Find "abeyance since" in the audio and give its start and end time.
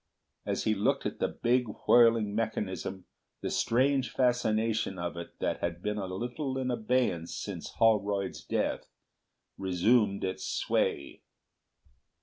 6.71-7.69